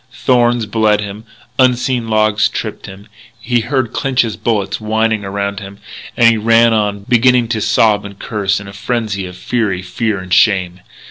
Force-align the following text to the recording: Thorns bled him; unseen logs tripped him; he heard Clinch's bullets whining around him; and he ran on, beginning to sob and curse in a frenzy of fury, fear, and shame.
Thorns 0.11 0.65
bled 0.65 1.01
him; 1.01 1.25
unseen 1.59 2.07
logs 2.07 2.49
tripped 2.49 2.87
him; 2.87 3.07
he 3.39 3.59
heard 3.59 3.93
Clinch's 3.93 4.35
bullets 4.35 4.81
whining 4.81 5.23
around 5.23 5.59
him; 5.59 5.77
and 6.17 6.27
he 6.27 6.37
ran 6.37 6.73
on, 6.73 7.01
beginning 7.07 7.47
to 7.49 7.61
sob 7.61 8.03
and 8.03 8.17
curse 8.17 8.59
in 8.59 8.67
a 8.67 8.73
frenzy 8.73 9.27
of 9.27 9.37
fury, 9.37 9.83
fear, 9.83 10.17
and 10.17 10.33
shame. 10.33 10.79